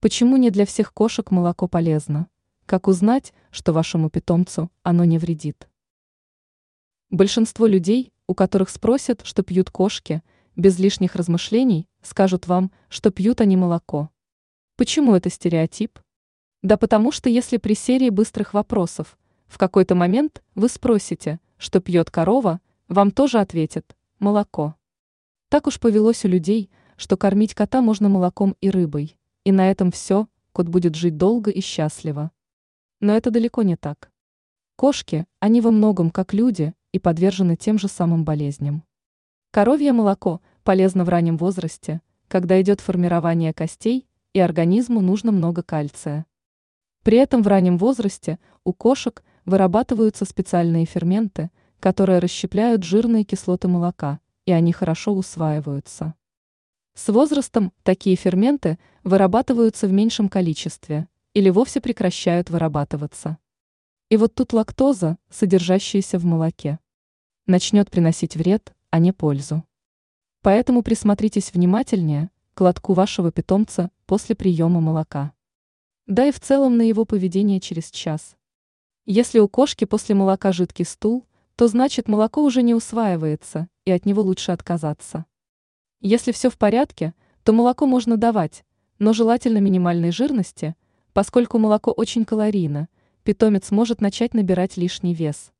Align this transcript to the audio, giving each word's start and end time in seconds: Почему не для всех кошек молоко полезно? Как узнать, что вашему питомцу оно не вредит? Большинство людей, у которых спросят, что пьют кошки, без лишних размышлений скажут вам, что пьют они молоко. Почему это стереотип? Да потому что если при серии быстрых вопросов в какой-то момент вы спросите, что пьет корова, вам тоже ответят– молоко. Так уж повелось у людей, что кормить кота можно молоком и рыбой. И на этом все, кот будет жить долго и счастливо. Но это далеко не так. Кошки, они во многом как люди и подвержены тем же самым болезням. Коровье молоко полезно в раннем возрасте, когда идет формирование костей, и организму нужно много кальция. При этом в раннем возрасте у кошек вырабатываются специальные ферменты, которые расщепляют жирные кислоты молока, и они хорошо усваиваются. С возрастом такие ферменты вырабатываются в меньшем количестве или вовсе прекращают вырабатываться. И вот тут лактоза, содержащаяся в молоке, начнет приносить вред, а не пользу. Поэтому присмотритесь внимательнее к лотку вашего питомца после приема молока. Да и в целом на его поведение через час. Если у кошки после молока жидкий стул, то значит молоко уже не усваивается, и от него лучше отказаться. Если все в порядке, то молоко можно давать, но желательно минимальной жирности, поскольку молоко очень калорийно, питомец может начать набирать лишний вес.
Почему 0.00 0.36
не 0.36 0.50
для 0.50 0.64
всех 0.64 0.94
кошек 0.94 1.28
молоко 1.32 1.66
полезно? 1.66 2.28
Как 2.66 2.86
узнать, 2.86 3.32
что 3.50 3.72
вашему 3.72 4.10
питомцу 4.10 4.70
оно 4.84 5.02
не 5.04 5.18
вредит? 5.18 5.68
Большинство 7.10 7.66
людей, 7.66 8.12
у 8.28 8.34
которых 8.34 8.70
спросят, 8.70 9.22
что 9.24 9.42
пьют 9.42 9.70
кошки, 9.70 10.22
без 10.54 10.78
лишних 10.78 11.16
размышлений 11.16 11.88
скажут 12.00 12.46
вам, 12.46 12.70
что 12.88 13.10
пьют 13.10 13.40
они 13.40 13.56
молоко. 13.56 14.10
Почему 14.76 15.16
это 15.16 15.30
стереотип? 15.30 15.98
Да 16.62 16.76
потому 16.76 17.10
что 17.10 17.28
если 17.28 17.56
при 17.56 17.74
серии 17.74 18.10
быстрых 18.10 18.54
вопросов 18.54 19.18
в 19.48 19.58
какой-то 19.58 19.96
момент 19.96 20.44
вы 20.54 20.68
спросите, 20.68 21.40
что 21.56 21.80
пьет 21.80 22.08
корова, 22.08 22.60
вам 22.86 23.10
тоже 23.10 23.40
ответят– 23.40 23.96
молоко. 24.20 24.76
Так 25.48 25.66
уж 25.66 25.80
повелось 25.80 26.24
у 26.24 26.28
людей, 26.28 26.70
что 26.96 27.16
кормить 27.16 27.54
кота 27.54 27.80
можно 27.80 28.08
молоком 28.08 28.54
и 28.60 28.70
рыбой. 28.70 29.17
И 29.48 29.50
на 29.50 29.70
этом 29.70 29.90
все, 29.90 30.28
кот 30.52 30.68
будет 30.68 30.94
жить 30.94 31.16
долго 31.16 31.50
и 31.50 31.62
счастливо. 31.62 32.32
Но 33.00 33.16
это 33.16 33.30
далеко 33.30 33.62
не 33.62 33.76
так. 33.76 34.12
Кошки, 34.76 35.24
они 35.40 35.62
во 35.62 35.70
многом 35.70 36.10
как 36.10 36.34
люди 36.34 36.74
и 36.92 36.98
подвержены 36.98 37.56
тем 37.56 37.78
же 37.78 37.88
самым 37.88 38.26
болезням. 38.26 38.84
Коровье 39.50 39.94
молоко 39.94 40.42
полезно 40.64 41.02
в 41.02 41.08
раннем 41.08 41.38
возрасте, 41.38 42.02
когда 42.28 42.60
идет 42.60 42.82
формирование 42.82 43.54
костей, 43.54 44.06
и 44.34 44.38
организму 44.38 45.00
нужно 45.00 45.32
много 45.32 45.62
кальция. 45.62 46.26
При 47.02 47.16
этом 47.16 47.42
в 47.42 47.46
раннем 47.46 47.78
возрасте 47.78 48.38
у 48.64 48.74
кошек 48.74 49.24
вырабатываются 49.46 50.26
специальные 50.26 50.84
ферменты, 50.84 51.50
которые 51.80 52.18
расщепляют 52.18 52.82
жирные 52.82 53.24
кислоты 53.24 53.66
молока, 53.66 54.20
и 54.44 54.52
они 54.52 54.74
хорошо 54.74 55.14
усваиваются. 55.14 56.12
С 56.98 57.12
возрастом 57.12 57.72
такие 57.84 58.16
ферменты 58.16 58.76
вырабатываются 59.04 59.86
в 59.86 59.92
меньшем 59.92 60.28
количестве 60.28 61.06
или 61.32 61.48
вовсе 61.48 61.80
прекращают 61.80 62.50
вырабатываться. 62.50 63.38
И 64.08 64.16
вот 64.16 64.34
тут 64.34 64.52
лактоза, 64.52 65.16
содержащаяся 65.30 66.18
в 66.18 66.24
молоке, 66.24 66.80
начнет 67.46 67.88
приносить 67.88 68.34
вред, 68.34 68.74
а 68.90 68.98
не 68.98 69.12
пользу. 69.12 69.62
Поэтому 70.42 70.82
присмотритесь 70.82 71.52
внимательнее 71.52 72.30
к 72.54 72.62
лотку 72.62 72.94
вашего 72.94 73.30
питомца 73.30 73.92
после 74.06 74.34
приема 74.34 74.80
молока. 74.80 75.32
Да 76.08 76.26
и 76.26 76.32
в 76.32 76.40
целом 76.40 76.76
на 76.76 76.82
его 76.82 77.04
поведение 77.04 77.60
через 77.60 77.92
час. 77.92 78.36
Если 79.06 79.38
у 79.38 79.48
кошки 79.48 79.84
после 79.84 80.16
молока 80.16 80.50
жидкий 80.50 80.84
стул, 80.84 81.24
то 81.54 81.68
значит 81.68 82.08
молоко 82.08 82.42
уже 82.42 82.62
не 82.62 82.74
усваивается, 82.74 83.68
и 83.84 83.92
от 83.92 84.04
него 84.04 84.22
лучше 84.22 84.50
отказаться. 84.50 85.26
Если 86.00 86.32
все 86.32 86.48
в 86.48 86.56
порядке, 86.56 87.12
то 87.42 87.52
молоко 87.52 87.86
можно 87.86 88.16
давать, 88.16 88.64
но 89.00 89.12
желательно 89.12 89.58
минимальной 89.58 90.12
жирности, 90.12 90.76
поскольку 91.12 91.58
молоко 91.58 91.90
очень 91.90 92.24
калорийно, 92.24 92.88
питомец 93.24 93.70
может 93.72 94.00
начать 94.00 94.32
набирать 94.32 94.76
лишний 94.76 95.14
вес. 95.14 95.52